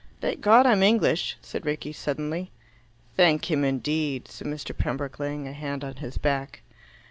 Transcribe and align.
"Thank 0.19 0.41
God 0.41 0.65
I'm 0.65 0.81
English," 0.81 1.37
said 1.43 1.63
Rickie 1.63 1.93
suddenly. 1.93 2.49
"Thank 3.15 3.51
Him 3.51 3.63
indeed," 3.63 4.27
said 4.27 4.47
Mr. 4.47 4.75
Pembroke, 4.75 5.19
laying 5.19 5.47
a 5.47 5.53
hand 5.53 5.83
on 5.83 5.97
his 5.97 6.17
back. 6.17 6.63